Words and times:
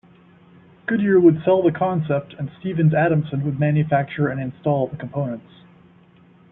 Goodyear 0.87 1.19
would 1.19 1.43
sell 1.45 1.61
the 1.61 1.71
concept 1.71 2.33
and 2.39 2.49
Stephens-Adamson 2.59 3.43
would 3.45 3.59
manufacture 3.59 4.29
and 4.29 4.41
install 4.41 4.87
the 4.87 4.97
components. 4.97 5.53